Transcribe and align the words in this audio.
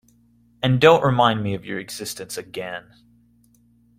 And 0.63 0.81
don’t 0.81 1.03
remind 1.05 1.43
me 1.43 1.53
of 1.53 1.63
your 1.63 1.77
existence 1.77 2.35
again. 2.35 2.85